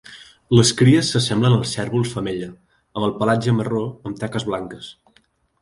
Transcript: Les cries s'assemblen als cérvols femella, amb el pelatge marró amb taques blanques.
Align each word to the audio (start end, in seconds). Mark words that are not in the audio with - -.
Les 0.59 0.69
cries 0.79 1.11
s'assemblen 1.15 1.57
als 1.57 1.75
cérvols 1.77 2.15
femella, 2.15 2.49
amb 2.97 3.07
el 3.11 3.15
pelatge 3.21 3.57
marró 3.61 3.85
amb 4.09 4.21
taques 4.25 4.49
blanques. 4.53 4.91